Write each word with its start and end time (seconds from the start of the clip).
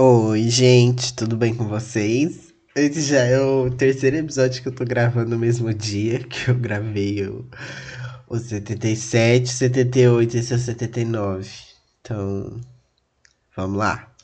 Oi, 0.00 0.48
gente, 0.48 1.12
tudo 1.12 1.36
bem 1.36 1.52
com 1.52 1.66
vocês? 1.66 2.54
Esse 2.72 3.02
já 3.02 3.24
é 3.24 3.40
o 3.40 3.68
terceiro 3.68 4.16
episódio 4.16 4.62
que 4.62 4.68
eu 4.68 4.74
tô 4.74 4.84
gravando 4.84 5.30
no 5.30 5.38
mesmo 5.38 5.74
dia 5.74 6.20
que 6.22 6.48
eu 6.48 6.54
gravei 6.54 7.26
o, 7.26 7.44
o 8.28 8.38
77, 8.38 9.48
78 9.48 10.36
e 10.36 10.38
esse 10.38 10.52
é 10.52 10.56
o 10.56 10.58
79. 10.60 11.50
Então, 12.00 12.60
vamos 13.56 13.76
lá. 13.76 14.14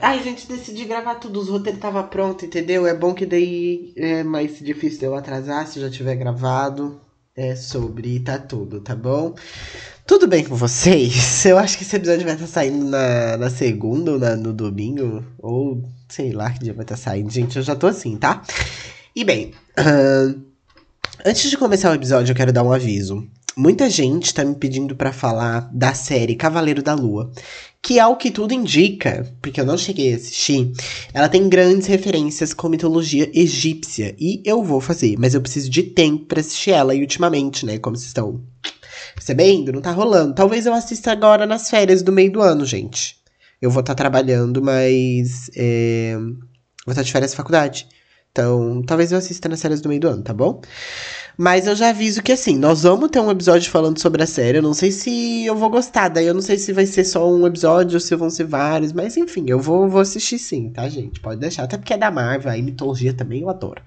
Ai, 0.00 0.22
gente, 0.22 0.46
decidi 0.46 0.84
gravar 0.84 1.16
tudo, 1.16 1.40
os 1.40 1.48
roteiros 1.48 1.78
estavam 1.78 2.06
prontos, 2.06 2.44
entendeu? 2.44 2.86
É 2.86 2.94
bom 2.94 3.12
que 3.12 3.26
daí 3.26 3.92
é 3.96 4.22
mais 4.22 4.60
difícil 4.60 5.00
de 5.00 5.06
eu 5.06 5.16
atrasar 5.16 5.66
se 5.66 5.80
já 5.80 5.90
tiver 5.90 6.14
gravado. 6.14 7.00
É 7.34 7.56
sobre 7.56 8.20
tá 8.20 8.38
tudo, 8.38 8.80
tá 8.80 8.94
bom? 8.94 9.34
Tudo 10.06 10.26
bem 10.28 10.44
com 10.44 10.54
vocês? 10.54 11.46
Eu 11.46 11.56
acho 11.56 11.78
que 11.78 11.82
esse 11.82 11.96
episódio 11.96 12.24
vai 12.24 12.34
estar 12.34 12.46
saindo 12.46 12.84
na, 12.84 13.38
na 13.38 13.48
segunda 13.48 14.12
ou 14.12 14.18
na, 14.18 14.36
no 14.36 14.52
domingo. 14.52 15.24
Ou 15.38 15.82
sei 16.10 16.30
lá 16.30 16.50
que 16.50 16.58
dia 16.58 16.74
vai 16.74 16.84
estar 16.84 16.98
saindo. 16.98 17.32
Gente, 17.32 17.56
eu 17.56 17.62
já 17.62 17.74
tô 17.74 17.86
assim, 17.86 18.14
tá? 18.16 18.42
E 19.16 19.24
bem, 19.24 19.52
uh, 19.78 20.38
antes 21.24 21.48
de 21.48 21.56
começar 21.56 21.90
o 21.90 21.94
episódio, 21.94 22.32
eu 22.32 22.36
quero 22.36 22.52
dar 22.52 22.62
um 22.62 22.72
aviso. 22.72 23.26
Muita 23.56 23.88
gente 23.88 24.34
tá 24.34 24.44
me 24.44 24.54
pedindo 24.54 24.94
para 24.94 25.10
falar 25.10 25.70
da 25.72 25.94
série 25.94 26.34
Cavaleiro 26.34 26.82
da 26.82 26.92
Lua, 26.92 27.32
que 27.80 27.98
ao 27.98 28.16
que 28.16 28.30
tudo 28.30 28.52
indica, 28.52 29.32
porque 29.40 29.60
eu 29.60 29.64
não 29.64 29.78
cheguei 29.78 30.12
a 30.12 30.16
assistir, 30.16 30.72
ela 31.14 31.28
tem 31.28 31.48
grandes 31.48 31.86
referências 31.86 32.52
com 32.52 32.68
mitologia 32.68 33.30
egípcia 33.32 34.14
e 34.18 34.42
eu 34.44 34.62
vou 34.62 34.80
fazer, 34.80 35.16
mas 35.18 35.34
eu 35.34 35.40
preciso 35.40 35.70
de 35.70 35.84
tempo 35.84 36.26
para 36.26 36.40
assistir 36.40 36.72
ela 36.72 36.94
e 36.94 37.00
ultimamente, 37.00 37.64
né, 37.64 37.78
como 37.78 37.96
vocês 37.96 38.08
estão 38.08 38.42
Percebendo? 39.14 39.72
Não 39.72 39.80
tá 39.80 39.92
rolando. 39.92 40.34
Talvez 40.34 40.66
eu 40.66 40.74
assista 40.74 41.12
agora 41.12 41.46
nas 41.46 41.70
férias 41.70 42.02
do 42.02 42.12
meio 42.12 42.32
do 42.32 42.42
ano, 42.42 42.64
gente. 42.64 43.16
Eu 43.60 43.70
vou 43.70 43.80
estar 43.80 43.94
tá 43.94 44.02
trabalhando, 44.02 44.62
mas. 44.62 45.50
É, 45.56 46.14
vou 46.16 46.92
estar 46.92 46.96
tá 46.96 47.02
de 47.02 47.12
férias 47.12 47.30
da 47.30 47.36
faculdade. 47.36 47.86
Então, 48.30 48.82
talvez 48.82 49.12
eu 49.12 49.18
assista 49.18 49.48
nas 49.48 49.62
férias 49.62 49.80
do 49.80 49.88
meio 49.88 50.00
do 50.00 50.08
ano, 50.08 50.22
tá 50.22 50.34
bom? 50.34 50.60
Mas 51.36 51.66
eu 51.66 51.74
já 51.74 51.90
aviso 51.90 52.22
que 52.22 52.32
assim, 52.32 52.56
nós 52.56 52.82
vamos 52.82 53.10
ter 53.10 53.20
um 53.20 53.30
episódio 53.30 53.70
falando 53.70 54.00
sobre 54.00 54.22
a 54.22 54.26
série. 54.26 54.58
Eu 54.58 54.62
não 54.62 54.74
sei 54.74 54.90
se 54.90 55.44
eu 55.44 55.56
vou 55.56 55.70
gostar, 55.70 56.08
daí 56.08 56.26
eu 56.26 56.34
não 56.34 56.42
sei 56.42 56.58
se 56.58 56.72
vai 56.72 56.86
ser 56.86 57.04
só 57.04 57.28
um 57.28 57.46
episódio 57.46 57.94
ou 57.94 58.00
se 58.00 58.14
vão 58.14 58.30
ser 58.30 58.44
vários, 58.44 58.92
mas 58.92 59.16
enfim, 59.16 59.44
eu 59.48 59.60
vou, 59.60 59.88
vou 59.88 60.00
assistir 60.00 60.38
sim, 60.38 60.70
tá, 60.70 60.88
gente? 60.88 61.20
Pode 61.20 61.40
deixar. 61.40 61.64
Até 61.64 61.76
porque 61.76 61.94
é 61.94 61.98
da 61.98 62.10
Marvel, 62.10 62.50
aí 62.50 62.62
mitologia 62.62 63.12
também 63.12 63.42
eu 63.42 63.50
adoro. 63.50 63.82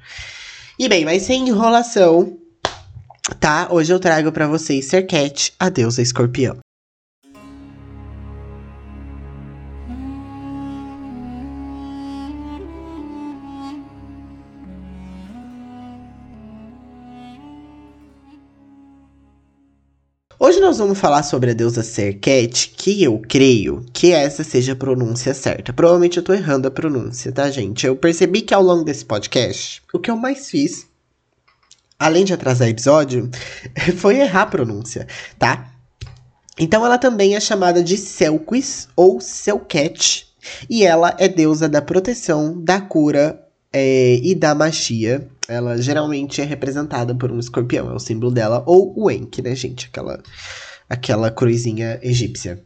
E 0.80 0.88
bem, 0.88 1.06
mas 1.06 1.24
sem 1.24 1.48
enrolação, 1.48 2.38
tá? 3.36 3.68
Hoje 3.72 3.94
eu 3.94 4.00
trago 4.00 4.32
para 4.32 4.48
vocês 4.48 4.86
Serket, 4.86 5.54
a 5.60 5.70
deusa 5.70 6.02
escorpião. 6.02 6.58
Hoje 20.40 20.60
nós 20.60 20.78
vamos 20.78 21.00
falar 21.00 21.24
sobre 21.24 21.50
a 21.52 21.54
deusa 21.54 21.82
Serket, 21.82 22.72
que 22.78 23.04
eu 23.04 23.20
creio 23.28 23.84
que 23.92 24.14
essa 24.14 24.44
seja 24.44 24.74
a 24.74 24.76
pronúncia 24.76 25.34
certa. 25.34 25.74
Provavelmente 25.74 26.18
eu 26.18 26.24
tô 26.24 26.32
errando 26.32 26.68
a 26.68 26.72
pronúncia, 26.72 27.32
tá, 27.32 27.50
gente? 27.50 27.86
Eu 27.86 27.96
percebi 27.96 28.42
que 28.42 28.54
ao 28.54 28.62
longo 28.62 28.84
desse 28.84 29.04
podcast, 29.04 29.82
o 29.92 30.00
que 30.00 30.12
eu 30.12 30.16
mais 30.16 30.50
fiz 30.50 30.88
além 32.00 32.26
de 32.26 32.34
atrasar 32.34 32.68
episódio, 32.68 33.30
foi 33.98 34.20
errar 34.20 34.44
a 34.44 34.48
pronúncia, 34.48 35.08
tá? 35.38 35.72
Então 36.60 36.86
ela 36.86 36.98
também 36.98 37.36
é 37.36 37.40
chamada 37.40 37.84
de 37.84 37.98
Selquis 37.98 38.88
ou 38.96 39.22
Selket, 39.22 40.28
e 40.70 40.86
ela 40.86 41.16
é 41.20 41.28
deusa 41.28 41.68
da 41.68 41.82
proteção, 41.82 42.60
da 42.62 42.80
cura 42.80 43.40
é, 43.72 44.16
e 44.16 44.34
da 44.34 44.56
magia. 44.56 45.28
Ela 45.48 45.78
geralmente 45.82 46.42
é 46.42 46.44
representada 46.44 47.16
por 47.16 47.32
um 47.32 47.40
escorpião, 47.40 47.92
é 47.92 47.94
o 47.94 48.00
símbolo 48.00 48.32
dela, 48.32 48.64
ou 48.66 48.94
o 48.98 49.10
Enki, 49.10 49.42
né, 49.42 49.56
gente? 49.56 49.88
Aquela, 49.88 50.22
aquela 50.90 51.32
cruzinha 51.32 52.00
egípcia. 52.02 52.64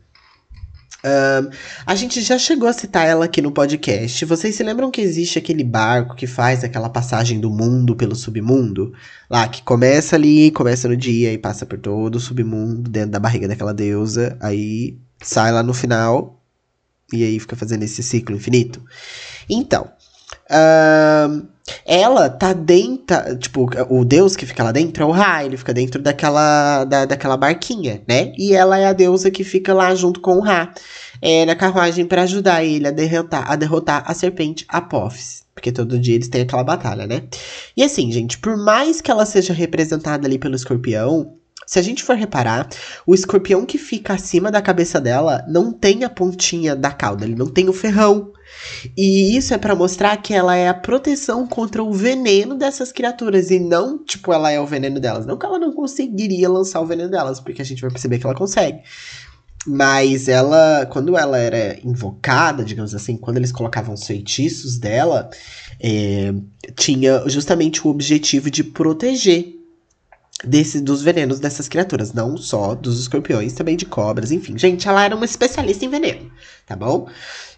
A 1.86 1.96
gente 1.96 2.22
já 2.22 2.38
chegou 2.38 2.70
a 2.70 2.74
citar 2.74 3.08
ela 3.08 3.26
aqui 3.26 3.42
no 3.42 3.52
podcast. 3.52 4.24
Vocês 4.26 4.56
se 4.56 4.64
lembram 4.64 4.92
que 4.92 5.02
existe 5.02 5.40
aquele 5.40 5.64
barco 5.64 6.16
que 6.16 6.28
faz 6.28 6.64
aquela 6.64 6.90
passagem 6.90 7.40
do 7.40 7.50
mundo 7.50 7.96
pelo 7.96 8.16
submundo? 8.16 8.94
Lá, 9.30 9.48
que 9.48 9.64
começa 9.64 10.16
ali, 10.16 10.52
começa 10.52 10.88
no 10.88 10.96
dia 10.96 11.34
e 11.34 11.38
passa 11.38 11.66
por 11.66 11.80
todo 11.80 12.16
o 12.16 12.20
submundo, 12.20 12.90
dentro 12.90 13.12
da 13.12 13.20
barriga 13.20 13.48
daquela 13.48 13.74
deusa. 13.74 14.38
Aí 14.40 14.98
sai 15.22 15.52
lá 15.52 15.64
no 15.64 15.74
final 15.74 16.40
e 17.12 17.24
aí 17.24 17.40
fica 17.40 17.56
fazendo 17.56 17.84
esse 17.84 18.04
ciclo 18.04 18.36
infinito. 18.36 18.84
Então, 19.50 19.90
um, 20.50 21.48
ela 21.86 22.30
tá 22.30 22.54
dentro, 22.54 23.18
tipo, 23.38 23.70
o 23.90 24.06
deus 24.06 24.36
que 24.36 24.46
fica 24.46 24.64
lá 24.64 24.72
dentro 24.72 25.04
é 25.04 25.06
o 25.06 25.12
Ra, 25.12 25.44
ele 25.44 25.58
fica 25.58 25.74
dentro 25.74 26.02
daquela, 26.02 26.84
da, 26.86 27.06
daquela 27.06 27.38
barquinha, 27.38 28.02
né? 28.08 28.34
E 28.38 28.54
ela 28.54 28.78
é 28.78 28.86
a 28.86 28.94
deusa 28.94 29.32
que 29.32 29.44
fica 29.44 29.74
lá 29.74 29.94
junto 29.96 30.20
com 30.20 30.38
o 30.38 30.42
Ra, 30.42 30.74
é, 31.22 31.46
na 31.46 31.56
carruagem 31.56 32.06
para 32.06 32.24
ajudar 32.24 32.64
ele 32.64 32.88
a 32.88 32.92
derrotar, 32.92 33.52
a 33.52 33.56
derrotar 33.56 34.04
a 34.06 34.14
serpente 34.14 34.66
Apophis. 34.68 35.42
Porque 35.54 35.72
todo 35.72 36.00
dia 36.00 36.16
eles 36.16 36.30
têm 36.30 36.42
aquela 36.42 36.64
batalha, 36.64 37.06
né? 37.06 37.24
E 37.76 37.84
assim, 37.84 38.12
gente, 38.12 38.38
por 38.40 38.58
mais 38.58 39.02
que 39.02 39.12
ela 39.12 39.26
seja 39.26 39.53
representada 39.53 40.26
ali 40.26 40.40
pelo 40.40 40.56
escorpião, 40.56 41.36
se 41.72 41.80
a 41.80 41.82
gente 41.82 42.04
for 42.04 42.18
reparar, 42.18 42.68
o 43.08 43.16
escorpião 43.16 43.66
que 43.66 43.78
fica 43.78 44.14
acima 44.14 44.52
da 44.52 44.62
cabeça 44.62 45.00
dela 45.00 45.42
não 45.48 45.72
tem 45.72 46.04
a 46.04 46.09
pontinha 46.09 46.76
da 46.76 46.92
cauda, 46.92 47.24
ele 47.24 47.34
não 47.34 47.48
tem 47.48 47.70
o 47.70 47.74
ferrão. 47.74 48.34
E 48.98 49.38
isso 49.38 49.54
é 49.54 49.58
para 49.58 49.74
mostrar 49.74 50.18
que 50.18 50.34
ela 50.34 50.54
é 50.54 50.68
a 50.68 50.74
proteção 50.74 51.48
contra 51.48 51.82
o 51.82 51.94
veneno 51.94 52.56
dessas 52.56 52.92
criaturas 52.92 53.52
e 53.52 53.58
não, 53.58 53.98
tipo, 54.04 54.34
ela 54.34 54.52
é 54.52 54.59
o 54.59 54.68
veneno 54.68 55.00
delas. 55.00 55.26
Não 55.26 55.38
que 55.38 55.46
ela 55.46 55.58
não 55.58 55.72
conseguiria 55.72 56.50
lançar 56.50 56.82
o 56.82 56.86
veneno 56.86 57.09
delas, 57.09 57.40
porque 57.40 57.62
a 57.62 57.66
gente 57.66 57.82
vai 57.82 57.90
perceber 57.90 58.20
que 58.20 58.26
ela 58.26 58.36
consegue. 58.36 58.80
Mas 59.66 60.28
ela, 60.28 60.86
quando 60.88 61.18
ela 61.18 61.38
era 61.38 61.80
invocada, 61.86 62.66
digamos 62.66 62.94
assim, 62.94 63.16
quando 63.16 63.38
eles 63.38 63.53
colocavam 63.53 63.94
os 63.94 64.06
feitiços 64.06 64.78
dela, 64.78 65.30
é, 65.80 66.34
tinha 66.76 67.24
justamente 67.30 67.88
o 67.88 67.90
objetivo 67.90 68.52
de 68.52 68.62
proteger 68.62 69.61
desse, 70.44 70.81
dos 70.81 71.02
venenos 71.02 71.40
dessas 71.40 71.68
criaturas. 71.68 72.13
Não 72.13 72.38
só 72.38 72.75
dos 72.75 73.00
escorpiões, 73.00 73.53
também 73.53 73.75
de 73.75 73.85
cobras, 73.85 74.31
enfim. 74.31 74.57
Gente, 74.57 74.88
ela 74.88 75.03
era 75.03 75.16
uma 75.16 75.25
especialista 75.25 75.85
em 75.85 75.90
veneno, 75.90 76.31
tá 76.66 76.75
bom? 76.75 77.07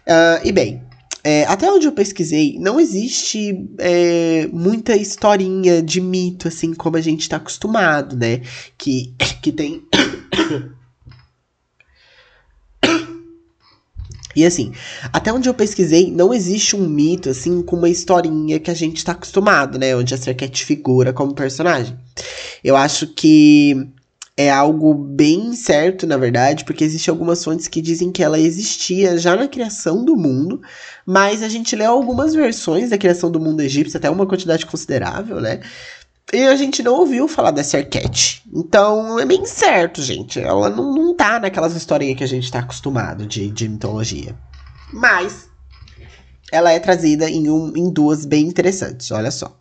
Uh, 0.06 0.40
e 0.44 0.52
bem, 0.52 0.82
é, 1.26 1.44
até 1.44 1.72
onde 1.72 1.86
eu 1.86 1.92
pesquisei, 1.92 2.58
não 2.58 2.78
existe 2.78 3.66
é, 3.78 4.46
muita 4.52 4.94
historinha 4.94 5.82
de 5.82 5.98
mito, 5.98 6.48
assim, 6.48 6.74
como 6.74 6.98
a 6.98 7.00
gente 7.00 7.26
tá 7.26 7.36
acostumado, 7.36 8.14
né? 8.14 8.42
Que, 8.76 9.14
que 9.42 9.50
tem. 9.50 9.82
E 14.36 14.44
assim, 14.44 14.72
até 15.12 15.32
onde 15.32 15.48
eu 15.48 15.54
pesquisei, 15.54 16.10
não 16.10 16.34
existe 16.34 16.74
um 16.74 16.88
mito, 16.88 17.30
assim, 17.30 17.62
com 17.62 17.76
uma 17.76 17.88
historinha 17.88 18.58
que 18.58 18.68
a 18.68 18.74
gente 18.74 19.04
tá 19.04 19.12
acostumado, 19.12 19.78
né? 19.78 19.94
Onde 19.94 20.12
a 20.12 20.18
Serket 20.18 20.64
figura 20.64 21.12
como 21.12 21.32
personagem. 21.34 21.96
Eu 22.64 22.76
acho 22.76 23.06
que 23.08 23.86
é 24.36 24.50
algo 24.50 24.94
bem 24.94 25.52
certo, 25.54 26.06
na 26.06 26.16
verdade, 26.16 26.64
porque 26.64 26.82
existem 26.82 27.12
algumas 27.12 27.44
fontes 27.44 27.68
que 27.68 27.80
dizem 27.80 28.10
que 28.10 28.22
ela 28.22 28.38
existia 28.38 29.16
já 29.16 29.36
na 29.36 29.46
criação 29.46 30.04
do 30.04 30.16
mundo, 30.16 30.60
mas 31.06 31.42
a 31.42 31.48
gente 31.48 31.76
lê 31.76 31.84
algumas 31.84 32.34
versões 32.34 32.90
da 32.90 32.98
criação 32.98 33.30
do 33.30 33.38
mundo 33.38 33.60
egípcio, 33.60 33.96
até 33.96 34.10
uma 34.10 34.26
quantidade 34.26 34.66
considerável, 34.66 35.40
né? 35.40 35.60
E 36.32 36.42
a 36.42 36.56
gente 36.56 36.82
não 36.82 36.94
ouviu 36.94 37.28
falar 37.28 37.50
dessa 37.50 37.76
Arquette. 37.76 38.42
Então 38.52 39.20
é 39.20 39.26
bem 39.26 39.44
certo, 39.46 40.02
gente. 40.02 40.40
Ela 40.40 40.70
não, 40.70 40.92
não 40.92 41.14
tá 41.14 41.38
naquelas 41.38 41.76
historinhas 41.76 42.16
que 42.16 42.24
a 42.24 42.28
gente 42.28 42.50
tá 42.50 42.60
acostumado 42.60 43.26
de, 43.26 43.50
de 43.50 43.68
mitologia. 43.68 44.34
Mas 44.92 45.48
ela 46.50 46.72
é 46.72 46.80
trazida 46.80 47.28
em, 47.28 47.48
um, 47.48 47.72
em 47.76 47.92
duas 47.92 48.24
bem 48.24 48.46
interessantes, 48.46 49.10
olha 49.12 49.30
só. 49.30 49.56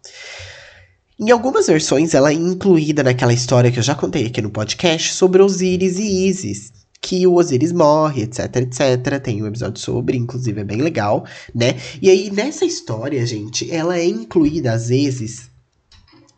Em 1.19 1.29
algumas 1.29 1.67
versões, 1.67 2.13
ela 2.13 2.31
é 2.31 2.33
incluída 2.33 3.03
naquela 3.03 3.33
história 3.33 3.71
que 3.71 3.77
eu 3.77 3.83
já 3.83 3.93
contei 3.93 4.25
aqui 4.25 4.41
no 4.41 4.49
podcast 4.49 5.13
sobre 5.13 5.41
Osíris 5.41 5.99
e 5.99 6.27
Isis. 6.27 6.73
Que 6.99 7.27
o 7.27 7.35
Osiris 7.35 7.71
morre, 7.71 8.23
etc, 8.23 8.55
etc. 8.55 9.19
Tem 9.21 9.43
um 9.43 9.47
episódio 9.47 9.79
sobre, 9.79 10.17
inclusive 10.17 10.61
é 10.61 10.63
bem 10.63 10.81
legal, 10.81 11.25
né? 11.53 11.75
E 12.01 12.09
aí, 12.09 12.31
nessa 12.31 12.65
história, 12.65 13.25
gente, 13.27 13.69
ela 13.71 13.97
é 13.97 14.05
incluída 14.05 14.73
às 14.73 14.87
vezes 14.87 15.51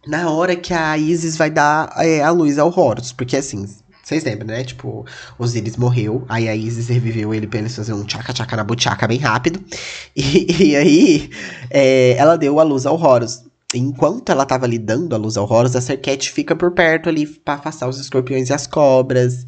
na 0.06 0.30
hora 0.30 0.56
que 0.56 0.74
a 0.74 0.98
Isis 0.98 1.38
vai 1.38 1.50
dar 1.50 1.92
é, 1.98 2.22
a 2.22 2.32
luz 2.32 2.60
ao 2.60 2.68
Horus. 2.68 3.12
Porque 3.12 3.38
assim, 3.38 3.66
vocês 4.04 4.24
lembram, 4.24 4.48
né? 4.48 4.64
Tipo, 4.64 5.06
Osiris 5.40 5.78
morreu, 5.78 6.26
aí 6.30 6.48
a 6.48 6.56
Isis 6.56 6.90
reviveu 6.90 7.34
ele 7.34 7.48
pra 7.48 7.60
eles 7.60 7.76
fazerem 7.76 8.02
um 8.02 8.06
tchaca-tchaca 8.06 8.56
na 8.56 8.64
butiaca 8.64 9.08
bem 9.08 9.20
rápido. 9.20 9.64
E, 10.16 10.70
e 10.70 10.76
aí, 10.76 11.30
é, 11.70 12.16
ela 12.18 12.38
deu 12.38 12.60
a 12.60 12.64
luz 12.64 12.86
ao 12.86 13.00
Horus. 13.00 13.45
Enquanto 13.78 14.32
ela 14.32 14.46
tava 14.46 14.66
ali 14.66 14.78
dando 14.78 15.14
a 15.14 15.18
luz 15.18 15.38
ao 15.38 15.52
Horus, 15.52 15.76
a 15.76 15.82
Serket 15.82 16.32
fica 16.32 16.56
por 16.56 16.72
perto 16.72 17.10
ali 17.10 17.28
pra 17.28 17.56
afastar 17.56 17.88
os 17.88 18.00
escorpiões 18.00 18.50
e 18.50 18.54
as 18.54 18.66
cobras. 18.66 19.46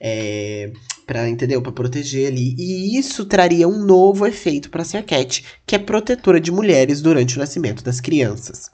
É, 0.00 0.72
para 1.06 1.28
entendeu? 1.28 1.62
Para 1.62 1.72
proteger 1.72 2.28
ali. 2.28 2.54
E 2.58 2.98
isso 2.98 3.24
traria 3.24 3.68
um 3.68 3.84
novo 3.84 4.26
efeito 4.26 4.68
para 4.70 4.84
Serket, 4.84 5.44
que 5.64 5.74
é 5.74 5.78
protetora 5.78 6.40
de 6.40 6.50
mulheres 6.50 7.00
durante 7.00 7.36
o 7.36 7.38
nascimento 7.38 7.84
das 7.84 8.00
crianças. 8.00 8.70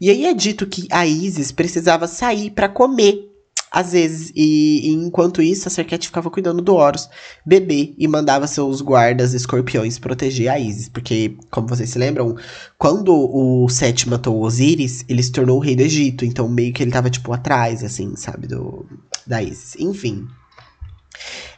E 0.00 0.10
aí 0.10 0.26
é 0.26 0.34
dito 0.34 0.66
que 0.66 0.86
a 0.90 1.06
Isis 1.06 1.52
precisava 1.52 2.06
sair 2.06 2.50
para 2.50 2.68
comer 2.68 3.27
às 3.70 3.92
vezes, 3.92 4.32
e, 4.34 4.88
e, 4.88 4.92
enquanto 4.94 5.42
isso, 5.42 5.68
a 5.68 5.70
Serket 5.70 6.06
ficava 6.06 6.30
cuidando 6.30 6.62
do 6.62 6.74
Horus, 6.74 7.08
bebê, 7.44 7.94
e 7.98 8.08
mandava 8.08 8.46
seus 8.46 8.80
guardas 8.80 9.34
escorpiões 9.34 9.98
proteger 9.98 10.50
a 10.50 10.58
Isis. 10.58 10.88
Porque, 10.88 11.36
como 11.50 11.68
vocês 11.68 11.90
se 11.90 11.98
lembram, 11.98 12.36
quando 12.78 13.14
o 13.14 13.68
Sete 13.68 14.08
matou 14.08 14.40
Osíris, 14.40 15.04
ele 15.08 15.22
se 15.22 15.32
tornou 15.32 15.58
o 15.58 15.60
rei 15.60 15.76
do 15.76 15.82
Egito. 15.82 16.24
Então, 16.24 16.48
meio 16.48 16.72
que 16.72 16.82
ele 16.82 16.90
tava, 16.90 17.10
tipo, 17.10 17.32
atrás, 17.32 17.84
assim, 17.84 18.16
sabe, 18.16 18.46
do, 18.46 18.86
da 19.26 19.42
Isis. 19.42 19.76
Enfim. 19.78 20.26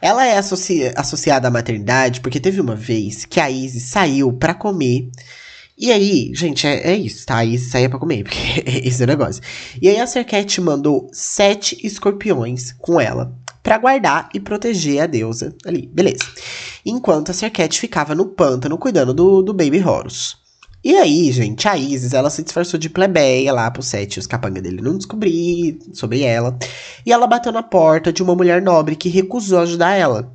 Ela 0.01 0.25
é 0.25 0.37
associa 0.37 0.93
associada 0.97 1.47
à 1.47 1.51
maternidade 1.51 2.21
porque 2.21 2.39
teve 2.39 2.59
uma 2.59 2.75
vez 2.75 3.25
que 3.25 3.39
a 3.39 3.49
Isis 3.49 3.83
saiu 3.83 4.33
para 4.33 4.53
comer. 4.53 5.09
E 5.77 5.91
aí, 5.91 6.31
gente, 6.33 6.67
é, 6.67 6.91
é, 6.91 6.95
isso, 6.95 7.25
tá? 7.25 7.37
A 7.37 7.45
Isis 7.45 7.71
saía 7.71 7.89
pra 7.89 7.99
comer, 7.99 8.23
porque 8.25 8.63
esse 8.65 9.01
é 9.01 9.05
o 9.05 9.07
negócio. 9.07 9.41
E 9.81 9.89
aí 9.89 9.99
a 9.99 10.07
Serket 10.07 10.59
mandou 10.59 11.09
sete 11.11 11.77
escorpiões 11.85 12.73
com 12.73 12.99
ela 12.99 13.35
para 13.63 13.77
guardar 13.77 14.29
e 14.33 14.39
proteger 14.39 15.01
a 15.01 15.07
deusa 15.07 15.55
ali, 15.65 15.87
beleza. 15.87 16.23
Enquanto 16.85 17.29
a 17.29 17.33
Serket 17.33 17.79
ficava 17.79 18.15
no 18.15 18.25
pântano 18.25 18.77
cuidando 18.77 19.13
do, 19.13 19.41
do 19.41 19.53
Baby 19.53 19.83
Horus. 19.83 20.41
E 20.83 20.95
aí, 20.95 21.31
gente, 21.31 21.67
a 21.67 21.77
Isis, 21.77 22.11
ela 22.11 22.31
se 22.31 22.41
disfarçou 22.41 22.79
de 22.79 22.89
plebeia 22.89 23.53
lá 23.53 23.69
pro 23.69 23.83
Sete, 23.83 24.17
os 24.17 24.25
capangas 24.25 24.63
dele 24.63 24.81
não 24.81 24.97
descobrir 24.97 25.77
sobre 25.93 26.23
ela. 26.23 26.57
E 27.05 27.13
ela 27.13 27.27
bateu 27.27 27.51
na 27.51 27.61
porta 27.61 28.11
de 28.11 28.23
uma 28.23 28.35
mulher 28.35 28.63
nobre 28.63 28.95
que 28.95 29.07
recusou 29.07 29.59
ajudar 29.59 29.93
ela. 29.93 30.33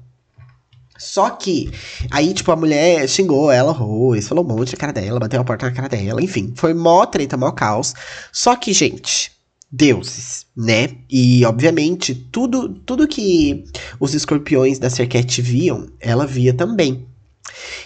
Só 0.98 1.30
que, 1.30 1.70
aí, 2.10 2.32
tipo, 2.32 2.50
a 2.52 2.56
mulher 2.56 3.08
xingou 3.08 3.50
ela, 3.50 3.70
arroz, 3.70 4.28
falou 4.28 4.44
um 4.44 4.48
monte 4.48 4.72
na 4.72 4.78
cara 4.78 4.92
dela, 4.92 5.20
bateu 5.20 5.40
a 5.40 5.44
porta 5.44 5.66
na 5.66 5.72
cara 5.72 5.88
dela, 5.88 6.22
enfim. 6.22 6.52
Foi 6.56 6.74
mó 6.74 7.04
treta, 7.06 7.36
mó 7.36 7.50
caos. 7.50 7.94
Só 8.32 8.56
que, 8.56 8.72
gente, 8.72 9.32
deuses, 9.70 10.46
né? 10.56 10.90
E, 11.10 11.44
obviamente, 11.44 12.14
tudo, 12.14 12.68
tudo 12.68 13.08
que 13.08 13.64
os 14.00 14.14
escorpiões 14.14 14.78
da 14.78 14.90
Serquete 14.90 15.42
viam, 15.42 15.88
ela 16.00 16.26
via 16.26 16.54
também. 16.54 17.06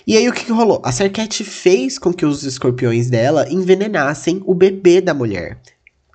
E 0.07 0.17
aí 0.17 0.29
o 0.29 0.33
que, 0.33 0.45
que 0.45 0.53
rolou? 0.53 0.81
A 0.85 0.93
Serquete 0.93 1.45
fez 1.45 1.99
com 1.99 2.13
que 2.13 2.25
os 2.25 2.45
escorpiões 2.45 3.11
dela 3.11 3.47
envenenassem 3.51 4.43
o 4.45 4.55
bebê 4.55 5.01
da 5.01 5.15
mulher 5.15 5.61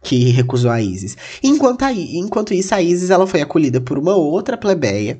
que 0.06 0.30
recusou 0.30 0.70
a 0.70 0.82
Isis. 0.82 1.18
Enquanto, 1.44 1.84
a, 1.84 1.92
enquanto 1.92 2.54
isso, 2.54 2.74
a 2.76 2.82
Isis 2.82 3.10
ela 3.10 3.26
foi 3.26 3.42
acolhida 3.42 3.82
por 3.82 3.98
uma 3.98 4.16
outra 4.16 4.56
plebeia. 4.56 5.20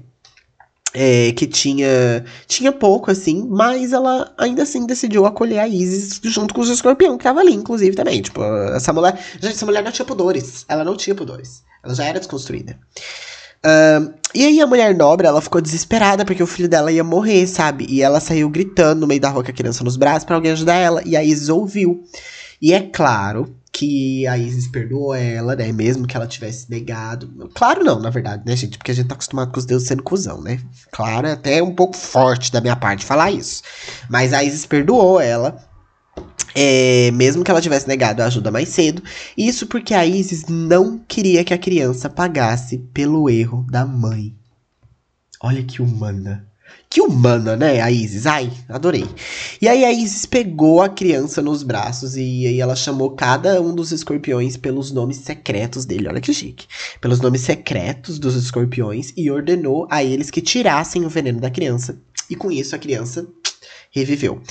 É, 0.98 1.34
que 1.34 1.46
tinha 1.46 2.24
tinha 2.48 2.72
pouco 2.72 3.12
assim, 3.12 3.46
mas 3.50 3.92
ela 3.92 4.34
ainda 4.38 4.64
assim 4.64 4.86
decidiu 4.86 5.26
acolher 5.26 5.60
a 5.60 5.68
Isis 5.68 6.22
junto 6.24 6.54
com 6.54 6.62
os 6.62 6.70
escorpião 6.70 7.18
que 7.18 7.24
tava 7.26 7.42
ali, 7.42 7.54
inclusive 7.54 7.98
também. 7.98 8.22
Tipo, 8.22 8.42
essa 8.74 8.94
mulher, 8.94 9.20
gente, 9.34 9.56
essa 9.56 9.66
mulher 9.66 9.84
não 9.84 9.92
tinha 9.92 10.06
pudores, 10.06 10.64
ela 10.70 10.86
não 10.86 10.96
tinha 10.96 11.14
pudores, 11.14 11.64
ela 11.84 11.94
já 11.94 12.06
era 12.06 12.18
desconstruída. 12.18 12.80
Uh, 13.66 14.14
e 14.34 14.46
aí 14.46 14.62
a 14.62 14.68
mulher 14.68 14.96
nobre, 14.96 15.26
ela 15.26 15.42
ficou 15.42 15.60
desesperada 15.60 16.24
porque 16.24 16.44
o 16.44 16.48
filho 16.48 16.70
dela 16.70 16.92
ia 16.92 17.04
morrer, 17.04 17.48
sabe? 17.48 17.88
E 17.90 18.02
ela 18.02 18.20
saiu 18.20 18.48
gritando 18.48 19.02
no 19.02 19.08
meio 19.08 19.20
da 19.20 19.30
rua 19.30 19.44
com 19.44 19.50
a 19.50 19.54
criança 19.54 19.84
nos 19.84 19.98
braços 19.98 20.24
para 20.24 20.36
alguém 20.36 20.52
ajudar 20.52 20.76
ela. 20.76 21.02
E 21.04 21.18
a 21.18 21.24
Isis 21.24 21.50
ouviu. 21.50 22.04
E 22.62 22.74
é 22.74 22.82
claro 22.82 23.56
que 23.72 24.26
a 24.26 24.38
Isis 24.38 24.68
perdoou 24.68 25.14
ela, 25.14 25.54
né? 25.54 25.70
Mesmo 25.72 26.08
que 26.08 26.16
ela 26.16 26.26
tivesse 26.26 26.72
negado. 26.72 27.50
Claro 27.54 27.84
não, 27.84 28.00
na 28.00 28.10
verdade, 28.10 28.44
né, 28.46 28.56
gente? 28.56 28.78
Porque 28.78 28.92
a 28.92 28.94
gente 28.94 29.08
tá 29.08 29.16
acostumado 29.16 29.52
com 29.52 29.60
os 29.60 29.66
deuses 29.66 29.88
sendo 29.88 30.02
cuzão, 30.02 30.42
né? 30.42 30.62
Claro, 30.92 31.28
é 31.28 31.34
até 31.34 31.62
um 31.62 31.76
pouco 31.76 31.98
forte 31.98 32.52
da 32.52 32.62
minha 32.62 32.76
parte 32.76 33.04
falar 33.04 33.32
isso. 33.32 33.62
Mas 34.10 34.32
a 34.32 34.44
Isis 34.44 34.66
perdoou 34.66 35.20
ela. 35.20 35.58
É, 36.58 37.12
mesmo 37.12 37.44
que 37.44 37.52
ela 37.52 37.60
tivesse 37.60 37.86
negado 37.86 38.22
a 38.22 38.28
ajuda 38.28 38.50
mais 38.50 38.70
cedo. 38.70 39.04
Isso 39.38 39.68
porque 39.68 39.94
a 39.94 40.06
Isis 40.06 40.46
não 40.48 40.98
queria 40.98 41.44
que 41.44 41.54
a 41.54 41.58
criança 41.58 42.10
pagasse 42.10 42.78
pelo 42.94 43.30
erro 43.30 43.68
da 43.70 43.86
mãe. 43.86 44.34
Olha 45.42 45.62
que 45.62 45.82
humana. 45.82 46.48
Que 46.96 47.02
humana, 47.02 47.58
né, 47.58 47.82
a 47.82 47.92
Isis? 47.92 48.26
Ai, 48.26 48.50
adorei. 48.70 49.04
E 49.62 49.68
aí 49.68 49.84
a 49.84 49.92
Isis 49.92 50.26
pegou 50.26 50.82
a 50.82 50.88
criança 50.88 51.42
nos 51.42 51.62
braços 51.62 52.16
e 52.16 52.48
aí 52.48 52.62
ela 52.62 52.74
chamou 52.74 53.10
cada 53.10 53.62
um 53.62 53.76
dos 53.76 53.92
escorpiões 53.92 54.56
pelos 54.56 54.94
nomes 54.94 55.18
secretos 55.18 55.84
dele. 55.84 56.08
Olha 56.08 56.22
que 56.22 56.34
chique. 56.34 56.66
Pelos 57.02 57.20
nomes 57.20 57.42
secretos 57.42 58.18
dos 58.18 58.34
escorpiões 58.38 59.12
e 59.18 59.30
ordenou 59.30 59.86
a 59.92 60.06
eles 60.06 60.32
que 60.32 60.40
tirassem 60.40 61.06
o 61.06 61.10
veneno 61.10 61.42
da 61.42 61.50
criança. 61.50 62.00
E 62.30 62.36
com 62.38 62.50
isso 62.50 62.74
a 62.74 62.80
criança 62.80 63.28
reviveu. 63.92 64.42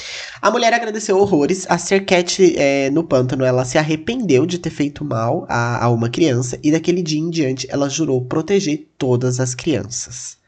A 0.43 0.51
mulher 0.51 0.75
agradeceu 0.75 1.17
horrores. 1.17 1.65
A 1.71 1.79
Serquete 1.79 2.59
é, 2.59 2.91
no 2.91 3.05
pântano, 3.05 3.43
ela 3.43 3.65
se 3.65 3.79
arrependeu 3.79 4.45
de 4.45 4.59
ter 4.59 4.69
feito 4.69 5.03
mal 5.03 5.47
a, 5.49 5.83
a 5.83 5.89
uma 5.89 6.11
criança 6.11 6.61
e 6.63 6.71
daquele 6.71 7.03
dia 7.03 7.21
em 7.21 7.31
diante 7.31 7.67
ela 7.71 7.89
jurou 7.89 8.21
proteger 8.21 8.87
todas 8.99 9.41
as 9.41 9.55
crianças. 9.55 10.44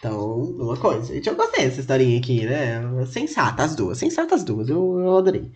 Então, 0.00 0.44
uma 0.58 0.78
coisa. 0.78 1.12
Gente, 1.12 1.28
eu 1.28 1.36
gostei 1.36 1.66
dessa 1.66 1.80
historinha 1.80 2.18
aqui, 2.18 2.46
né? 2.46 2.80
Sensata 3.12 3.62
as 3.62 3.76
duas. 3.76 3.98
Sensata 3.98 4.34
as 4.34 4.42
duas. 4.42 4.68
Eu, 4.68 4.98
eu 4.98 5.18
adorei. 5.18 5.52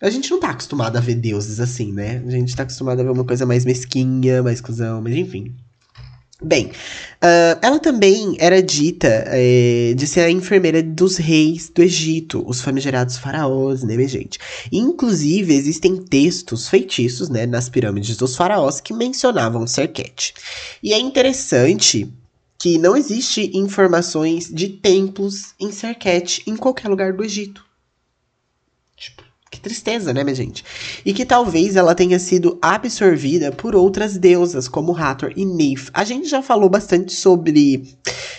A 0.00 0.08
gente 0.08 0.30
não 0.30 0.38
tá 0.38 0.50
acostumado 0.50 0.96
a 0.96 1.00
ver 1.00 1.16
deuses 1.16 1.58
assim, 1.58 1.92
né? 1.92 2.22
A 2.24 2.30
gente 2.30 2.54
tá 2.54 2.62
acostumado 2.62 3.00
a 3.00 3.02
ver 3.02 3.10
uma 3.10 3.24
coisa 3.24 3.44
mais 3.44 3.64
mesquinha, 3.64 4.42
mais 4.42 4.60
cuzão, 4.60 5.02
mas 5.02 5.14
enfim. 5.14 5.52
Bem, 6.44 6.66
uh, 6.66 7.58
ela 7.62 7.78
também 7.78 8.36
era 8.40 8.60
dita 8.60 9.06
é, 9.28 9.94
de 9.94 10.06
ser 10.08 10.20
a 10.20 10.30
enfermeira 10.30 10.82
dos 10.82 11.16
reis 11.16 11.68
do 11.68 11.82
Egito, 11.82 12.42
os 12.48 12.60
famigerados 12.60 13.16
faraós, 13.16 13.84
né, 13.84 13.94
minha 13.94 14.08
gente? 14.08 14.40
Inclusive, 14.72 15.54
existem 15.54 15.96
textos 15.96 16.68
feitiços, 16.68 17.28
né, 17.28 17.46
nas 17.46 17.68
pirâmides 17.68 18.16
dos 18.16 18.34
faraós 18.34 18.80
que 18.80 18.92
mencionavam 18.92 19.68
Serket. 19.68 20.34
E 20.82 20.92
é 20.92 20.98
interessante 20.98 22.12
que 22.62 22.78
não 22.78 22.96
existe 22.96 23.50
informações 23.54 24.48
de 24.48 24.68
templos 24.68 25.52
em 25.58 25.72
Serket 25.72 26.44
em 26.46 26.54
qualquer 26.56 26.88
lugar 26.88 27.12
do 27.12 27.24
Egito. 27.24 27.64
Tipo, 28.96 29.24
que 29.50 29.58
tristeza, 29.58 30.14
né, 30.14 30.22
minha 30.22 30.36
gente? 30.36 30.64
E 31.04 31.12
que 31.12 31.26
talvez 31.26 31.74
ela 31.74 31.92
tenha 31.92 32.20
sido 32.20 32.56
absorvida 32.62 33.50
por 33.50 33.74
outras 33.74 34.16
deusas, 34.16 34.68
como 34.68 34.96
Hathor 34.96 35.32
e 35.34 35.44
Neith. 35.44 35.90
A 35.92 36.04
gente 36.04 36.28
já 36.28 36.40
falou 36.40 36.70
bastante 36.70 37.12
sobre 37.12 37.82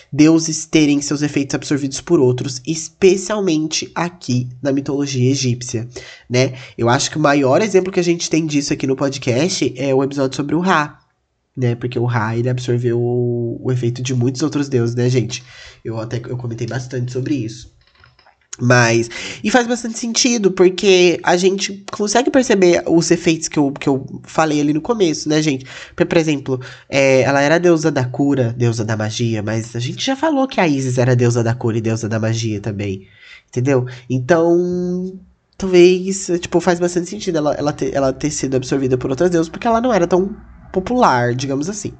deuses 0.10 0.66
terem 0.66 1.02
seus 1.02 1.22
efeitos 1.22 1.56
absorvidos 1.56 2.00
por 2.00 2.18
outros, 2.18 2.62
especialmente 2.66 3.92
aqui 3.94 4.48
na 4.62 4.72
mitologia 4.72 5.32
egípcia, 5.32 5.86
né? 6.30 6.54
Eu 6.78 6.88
acho 6.88 7.12
que 7.12 7.18
o 7.18 7.22
maior 7.22 7.62
exemplo 7.62 7.92
que 7.92 8.00
a 8.00 8.04
gente 8.04 8.30
tem 8.30 8.46
disso 8.46 8.72
aqui 8.72 8.88
no 8.88 8.96
podcast 8.96 9.74
é 9.76 9.94
o 9.94 10.02
episódio 10.02 10.38
sobre 10.38 10.56
o 10.56 10.62
Ra, 10.62 11.03
né? 11.56 11.76
Porque 11.76 12.00
o 12.00 12.06
Ra, 12.06 12.36
ele 12.36 12.50
absorveu 12.50 13.00
o, 13.00 13.72
efeito 13.72 14.02
de 14.02 14.14
muitos 14.14 14.42
outros 14.42 14.68
deuses, 14.68 14.96
né, 14.96 15.10
gente? 15.10 15.44
Eu 15.84 16.00
até 16.00 16.18
eu 16.18 16.38
comentei 16.38 16.68
bastante 16.68 17.12
sobre 17.12 17.36
isso. 17.36 17.72
Mas. 18.60 19.10
E 19.44 19.50
faz 19.50 19.66
bastante 19.68 19.98
sentido, 19.98 20.52
porque 20.52 21.20
a 21.24 21.36
gente 21.36 21.84
consegue 21.92 22.30
perceber 22.30 22.84
os 22.88 23.10
efeitos 23.10 23.48
que 23.48 23.58
eu, 23.58 23.72
que 23.72 23.90
eu 23.90 24.06
falei 24.24 24.62
ali 24.62 24.74
no 24.74 24.82
começo, 24.82 25.28
né, 25.28 25.42
gente? 25.42 25.66
Por, 25.96 26.18
exemplo, 26.18 26.60
é, 26.88 27.22
ela 27.22 27.42
era 27.42 27.60
deusa 27.60 27.92
da 27.92 28.06
cura, 28.06 28.54
deusa 28.56 28.86
da 28.86 28.96
magia, 28.96 29.42
mas 29.42 29.76
a 29.76 29.80
gente 29.80 30.06
já 30.06 30.16
falou 30.16 30.48
que 30.48 30.62
a 30.62 30.68
Isis 30.68 30.98
era 30.98 31.16
deusa 31.16 31.44
da 31.44 31.56
cura 31.56 31.78
e 31.78 31.82
deusa 31.82 32.08
da 32.08 32.20
magia 32.20 32.60
também. 32.60 33.08
Entendeu? 33.50 33.86
Então. 34.10 35.20
Talvez, 35.56 36.30
tipo, 36.42 36.60
faz 36.60 36.80
bastante 36.80 37.10
sentido 37.10 37.38
ela, 37.38 37.54
ela, 37.54 37.72
ter, 37.72 37.94
ela 37.94 38.12
ter 38.12 38.32
sido 38.32 38.58
absorvida 38.58 38.98
por 38.98 39.12
outras 39.12 39.30
deusas, 39.30 39.48
porque 39.48 39.68
ela 39.68 39.80
não 39.80 39.94
era 39.94 40.08
tão 40.08 40.36
popular, 40.74 41.34
digamos 41.36 41.70
assim. 41.70 41.94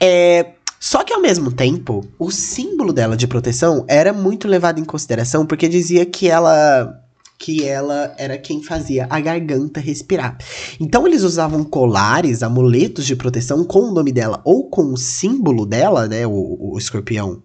É, 0.00 0.52
só 0.78 1.02
que 1.02 1.12
ao 1.12 1.20
mesmo 1.20 1.50
tempo, 1.50 2.06
o 2.18 2.30
símbolo 2.30 2.92
dela 2.92 3.16
de 3.16 3.26
proteção 3.26 3.84
era 3.88 4.12
muito 4.12 4.46
levado 4.46 4.78
em 4.78 4.84
consideração 4.84 5.44
porque 5.44 5.66
dizia 5.66 6.06
que 6.06 6.28
ela 6.28 7.02
que 7.40 7.64
ela 7.64 8.12
era 8.18 8.36
quem 8.36 8.64
fazia 8.64 9.06
a 9.08 9.20
garganta 9.20 9.78
respirar. 9.78 10.36
Então 10.80 11.06
eles 11.06 11.22
usavam 11.22 11.62
colares, 11.62 12.42
amuletos 12.42 13.06
de 13.06 13.14
proteção 13.14 13.64
com 13.64 13.78
o 13.78 13.94
nome 13.94 14.10
dela 14.10 14.40
ou 14.44 14.68
com 14.68 14.92
o 14.92 14.96
símbolo 14.96 15.64
dela, 15.64 16.08
né, 16.08 16.26
o, 16.26 16.72
o 16.72 16.76
escorpião 16.76 17.40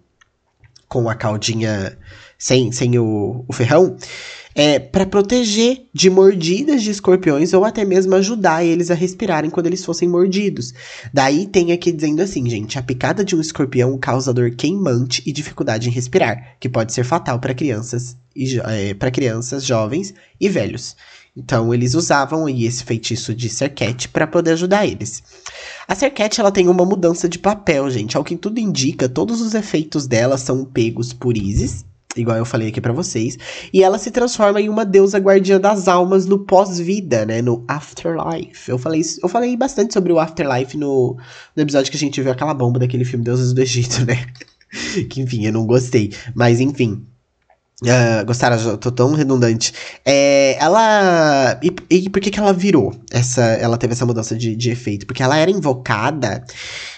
com 0.88 1.08
a 1.08 1.14
caldinha 1.14 1.96
sem, 2.36 2.72
sem 2.72 2.98
o, 2.98 3.44
o 3.46 3.52
ferrão, 3.52 3.96
é, 4.54 4.78
para 4.78 5.04
proteger 5.04 5.86
de 5.92 6.08
mordidas 6.08 6.82
de 6.82 6.90
escorpiões 6.90 7.52
ou 7.52 7.64
até 7.64 7.84
mesmo 7.84 8.14
ajudar 8.14 8.64
eles 8.64 8.90
a 8.90 8.94
respirarem 8.94 9.50
quando 9.50 9.66
eles 9.66 9.84
fossem 9.84 10.08
mordidos. 10.08 10.72
Daí 11.12 11.46
tem 11.46 11.72
aqui 11.72 11.90
dizendo 11.90 12.22
assim, 12.22 12.48
gente, 12.48 12.78
a 12.78 12.82
picada 12.82 13.24
de 13.24 13.34
um 13.34 13.40
escorpião 13.40 13.98
causa 13.98 14.32
dor 14.32 14.50
queimante 14.52 15.22
e 15.26 15.32
dificuldade 15.32 15.88
em 15.88 15.92
respirar, 15.92 16.56
que 16.60 16.68
pode 16.68 16.92
ser 16.92 17.04
fatal 17.04 17.38
para 17.38 17.54
crianças 17.54 18.16
e 18.34 18.60
é, 18.60 18.94
para 18.94 19.10
crianças, 19.10 19.64
jovens 19.64 20.14
e 20.40 20.48
velhos. 20.48 20.96
Então 21.36 21.74
eles 21.74 21.94
usavam 21.94 22.46
aí 22.46 22.64
esse 22.64 22.84
feitiço 22.84 23.34
de 23.34 23.48
Serket 23.48 24.08
para 24.08 24.26
poder 24.26 24.52
ajudar 24.52 24.86
eles. 24.86 25.22
A 25.88 25.94
Serket 25.94 26.38
ela 26.38 26.52
tem 26.52 26.68
uma 26.68 26.84
mudança 26.84 27.28
de 27.28 27.40
papel, 27.40 27.90
gente. 27.90 28.16
Ao 28.16 28.22
que 28.22 28.36
tudo 28.36 28.60
indica, 28.60 29.08
todos 29.08 29.40
os 29.40 29.52
efeitos 29.52 30.06
dela 30.06 30.38
são 30.38 30.64
pegos 30.64 31.12
por 31.12 31.36
Isis, 31.36 31.84
igual 32.16 32.36
eu 32.36 32.44
falei 32.44 32.68
aqui 32.68 32.80
para 32.80 32.92
vocês, 32.92 33.38
e 33.72 33.82
ela 33.82 33.98
se 33.98 34.10
transforma 34.10 34.60
em 34.60 34.68
uma 34.68 34.84
deusa 34.84 35.18
guardiã 35.18 35.60
das 35.60 35.88
almas 35.88 36.26
no 36.26 36.38
pós-vida, 36.38 37.24
né, 37.24 37.42
no 37.42 37.64
afterlife. 37.68 38.70
Eu 38.70 38.78
falei, 38.78 39.02
eu 39.22 39.28
falei 39.28 39.56
bastante 39.56 39.92
sobre 39.92 40.12
o 40.12 40.18
afterlife 40.18 40.76
no, 40.76 41.16
no 41.56 41.62
episódio 41.62 41.90
que 41.90 41.96
a 41.96 42.00
gente 42.00 42.20
viu 42.20 42.32
aquela 42.32 42.54
bomba 42.54 42.78
daquele 42.78 43.04
filme 43.04 43.24
Deuses 43.24 43.52
do 43.52 43.60
Egito, 43.60 44.04
né? 44.04 44.26
que 45.10 45.20
enfim, 45.20 45.46
eu 45.46 45.52
não 45.52 45.66
gostei, 45.66 46.12
mas 46.34 46.60
enfim. 46.60 47.06
Uh, 47.82 48.24
gostaram, 48.24 48.76
tô 48.78 48.90
tão 48.90 49.12
redundante. 49.14 49.72
É, 50.04 50.56
ela. 50.58 51.58
E, 51.62 51.74
e, 51.90 52.08
por 52.08 52.20
que, 52.20 52.30
que 52.30 52.38
ela 52.38 52.52
virou? 52.52 52.94
Essa, 53.10 53.42
ela 53.42 53.76
teve 53.76 53.92
essa 53.92 54.06
mudança 54.06 54.36
de, 54.36 54.54
de 54.54 54.70
efeito? 54.70 55.06
Porque 55.06 55.22
ela 55.22 55.36
era 55.36 55.50
invocada 55.50 56.44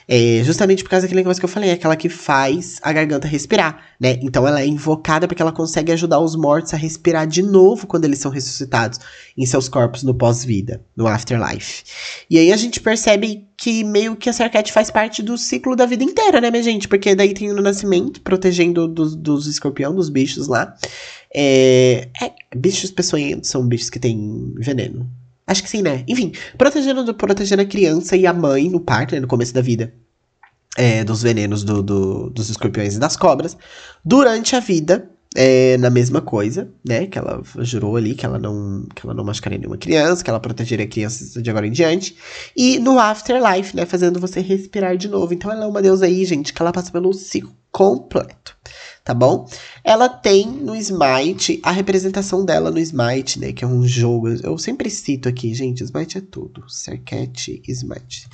é, 0.09 0.41
justamente 0.45 0.85
por 0.85 0.91
causa 0.91 1.05
daquele 1.05 1.21
negócio 1.21 1.41
que 1.41 1.45
eu 1.45 1.49
falei, 1.49 1.73
aquela 1.73 1.97
que 1.97 2.09
faz 2.09 2.79
a 2.83 2.93
garganta 2.93 3.27
respirar, 3.27 3.83
né? 3.99 4.19
Então 4.23 4.47
ela 4.47 4.61
é 4.61 4.67
invocada 4.67 5.27
porque 5.27 5.43
ela 5.43 5.51
consegue 5.51 5.91
ajudar 5.91 6.21
os 6.21 6.37
mortos 6.37 6.73
a 6.73 6.77
respirar 6.77 7.27
de 7.27 7.43
novo 7.43 7.87
quando 7.87 8.05
eles 8.05 8.21
são 8.21 8.31
ressuscitados 8.31 9.01
em 9.37 9.45
seus 9.45 9.69
corpos 9.69 10.05
no 10.05 10.15
pós-vida, 10.15 10.81
no 10.97 11.09
afterlife. 11.09 11.83
E 12.31 12.39
aí 12.39 12.53
a 12.53 12.57
gente 12.57 12.81
percebe 12.81 13.49
que 13.57 13.83
meio 13.83 14.15
que 14.15 14.31
a 14.31 14.33
Sarkette 14.33 14.73
faz 14.73 14.91
parte 14.91 15.23
do 15.23 15.37
ciclo 15.37 15.75
da 15.75 15.87
vida 15.87 16.05
inteira, 16.05 16.41
né, 16.41 16.51
minha 16.51 16.63
gente? 16.63 16.87
Porque 16.87 17.15
daí 17.15 17.35
tem 17.35 17.51
o 17.51 17.61
nascimento, 17.61 18.21
protegendo 18.21 18.87
dos, 18.87 19.17
dos 19.17 19.47
escorpião, 19.47 19.95
dos 19.95 20.09
bichos 20.09 20.47
lá. 20.47 20.77
É, 21.35 22.09
é, 22.23 22.33
bichos 22.55 22.93
peçonhentos 22.93 23.51
são 23.51 23.67
bichos 23.67 23.91
que 23.91 23.99
têm 23.99 24.55
veneno. 24.59 25.11
Acho 25.47 25.63
que 25.63 25.71
sim, 25.71 25.83
né? 25.83 26.05
Enfim, 26.09 26.33
protegendo, 26.59 27.15
protegendo 27.15 27.63
a 27.63 27.67
criança 27.67 28.17
e 28.17 28.27
a 28.27 28.33
mãe 28.33 28.69
no 28.69 28.81
parto, 28.81 29.15
né, 29.15 29.21
no 29.21 29.29
começo 29.29 29.55
da 29.55 29.61
vida. 29.61 29.95
É, 30.77 31.05
dos 31.05 31.23
venenos 31.23 31.63
do, 31.65 31.83
do, 31.83 32.31
dos 32.31 32.51
escorpiões 32.51 32.97
e 32.97 32.99
das 32.99 33.17
cobras. 33.17 33.57
Durante 34.05 34.55
a 34.57 34.61
vida, 34.61 35.09
é, 35.35 35.77
na 35.79 35.89
mesma 35.89 36.21
coisa, 36.21 36.69
né? 36.85 37.07
Que 37.07 37.19
ela 37.19 37.43
jurou 37.61 37.97
ali 37.97 38.15
que 38.15 38.27
ela 38.27 38.39
não, 38.39 38.87
que 38.95 39.07
ela 39.07 39.15
não 39.15 39.25
machucaria 39.25 39.59
nenhuma 39.59 39.79
criança, 39.79 40.23
que 40.23 40.29
ela 40.29 40.41
protegeria 40.41 40.87
crianças 40.87 41.41
de 41.41 41.49
agora 41.49 41.67
em 41.67 41.73
diante. 41.73 42.17
E 42.57 42.79
no 42.79 42.99
afterlife, 42.99 43.77
né? 43.77 43.87
Fazendo 43.87 44.19
você 44.19 44.41
respirar 44.41 44.97
de 44.97 45.09
novo. 45.09 45.33
Então 45.33 45.51
ela 45.51 45.65
é 45.65 45.69
uma 45.69 45.81
deusa 45.81 46.07
aí, 46.07 46.25
gente, 46.25 46.53
que 46.53 46.61
ela 46.61 46.73
passa 46.73 46.91
pelo 46.91 47.13
ciclo 47.13 47.55
completo 47.71 48.57
tá 49.07 49.15
bom? 49.15 49.49
Ela 49.85 50.09
tem 50.09 50.49
no 50.49 50.75
Smite 50.75 51.61
a 51.63 51.71
representação 51.71 52.45
dela 52.45 52.73
no 52.73 52.81
Smite, 52.81 53.39
né? 53.39 53.53
Que 53.53 53.65
é 53.65 53.67
um 53.67 53.87
jogo. 53.87 54.29
Eu 54.43 54.59
sempre 54.59 54.91
cito 54.91 55.29
aqui, 55.29 55.55
gente. 55.55 55.85
Smite 55.85 56.19
é 56.19 56.21
tudo. 56.21 56.69
Serket 56.69 57.63
Smite. 57.69 58.27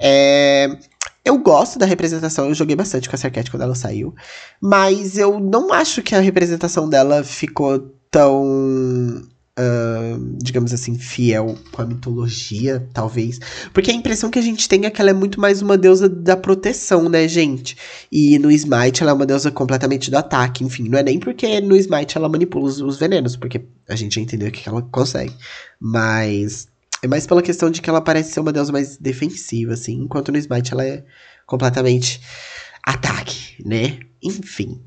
É, 0.00 0.76
eu 1.24 1.38
gosto 1.38 1.78
da 1.78 1.86
representação. 1.86 2.48
Eu 2.48 2.54
joguei 2.54 2.74
bastante 2.74 3.08
com 3.08 3.14
a 3.14 3.18
Serket 3.18 3.48
quando 3.48 3.62
ela 3.62 3.76
saiu. 3.76 4.16
Mas 4.60 5.16
eu 5.16 5.38
não 5.38 5.72
acho 5.72 6.02
que 6.02 6.12
a 6.12 6.20
representação 6.20 6.88
dela 6.88 7.22
ficou 7.22 7.78
tão 8.10 9.22
uh, 9.58 10.36
digamos 10.42 10.72
assim, 10.72 10.98
fiel 10.98 11.56
com 11.72 11.82
a 11.82 11.86
mitologia, 11.86 12.86
talvez. 12.92 13.38
Porque 13.72 13.90
a 13.90 13.94
impressão 13.94 14.30
que 14.30 14.38
a 14.38 14.42
gente 14.42 14.68
tem 14.68 14.84
é 14.84 14.90
que 14.90 15.00
ela 15.00 15.10
é 15.10 15.14
muito 15.14 15.40
mais 15.40 15.62
uma 15.62 15.76
deusa 15.76 16.08
da 16.08 16.36
proteção, 16.36 17.08
né, 17.08 17.26
gente? 17.26 17.76
E 18.10 18.38
no 18.38 18.50
Smite 18.50 19.02
ela 19.02 19.12
é 19.12 19.14
uma 19.14 19.26
deusa 19.26 19.50
completamente 19.50 20.10
do 20.10 20.16
ataque, 20.16 20.64
enfim. 20.64 20.88
Não 20.88 20.98
é 20.98 21.02
nem 21.02 21.18
porque 21.18 21.60
no 21.60 21.76
Smite 21.76 22.16
ela 22.16 22.28
manipula 22.28 22.66
os, 22.66 22.80
os 22.80 22.98
venenos, 22.98 23.36
porque 23.36 23.64
a 23.88 23.96
gente 23.96 24.14
já 24.16 24.20
entendeu 24.20 24.50
que 24.50 24.68
ela 24.68 24.82
consegue. 24.82 25.34
Mas 25.80 26.68
é 27.02 27.08
mais 27.08 27.26
pela 27.26 27.42
questão 27.42 27.70
de 27.70 27.80
que 27.80 27.90
ela 27.90 28.00
parece 28.00 28.32
ser 28.32 28.40
uma 28.40 28.52
deusa 28.52 28.72
mais 28.72 28.96
defensiva, 28.96 29.74
assim, 29.74 30.02
enquanto 30.02 30.32
no 30.32 30.38
Smite 30.38 30.72
ela 30.72 30.84
é 30.84 31.04
completamente 31.46 32.20
ataque, 32.82 33.62
né? 33.64 33.98
Enfim. 34.22 34.82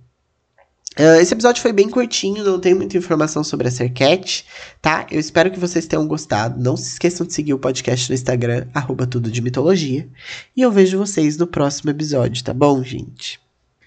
Uh, 0.98 1.22
esse 1.22 1.34
episódio 1.34 1.62
foi 1.62 1.72
bem 1.72 1.88
curtinho, 1.90 2.44
não 2.44 2.60
tem 2.60 2.74
muita 2.74 2.98
informação 2.98 3.44
sobre 3.44 3.68
a 3.68 3.72
Sercat, 3.72 4.46
tá? 4.82 5.06
Eu 5.10 5.20
espero 5.20 5.52
que 5.52 5.60
vocês 5.60 5.86
tenham 5.86 6.08
gostado. 6.08 6.62
Não 6.62 6.76
se 6.76 6.94
esqueçam 6.94 7.26
de 7.26 7.34
seguir 7.34 7.54
o 7.54 7.60
podcast 7.60 8.10
no 8.10 8.16
Instagram, 8.16 8.68
arroba 8.74 9.08
tudo 9.08 9.32
de 9.32 9.42
mitologia. 9.42 10.10
E 10.56 10.62
eu 10.62 10.72
vejo 10.72 10.98
vocês 10.98 11.38
no 11.38 11.48
próximo 11.48 11.92
episódio, 11.92 12.44
tá 12.44 12.54
bom, 12.54 12.84
gente? 12.84 13.40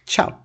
Tchau! 0.07 0.42